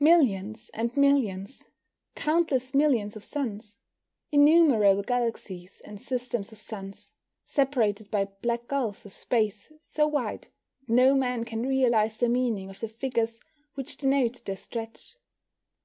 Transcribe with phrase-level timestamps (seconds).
[0.00, 1.66] Millions and millions
[2.16, 3.78] countless millions of suns.
[4.32, 7.12] Innumerable galaxies and systems of suns,
[7.44, 10.48] separated by black gulfs of space so wide
[10.88, 13.38] that no man can realise the meaning of the figures
[13.74, 15.14] which denote their stretch.